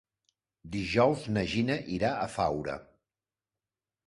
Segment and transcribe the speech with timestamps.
[0.75, 2.79] Dijous na Gina irà a Faura.